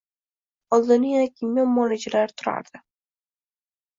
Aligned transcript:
Oldinda 0.77 1.07
yana 1.13 1.27
kimyo 1.35 1.63
muolajalari 1.73 2.33
turardi. 2.37 2.77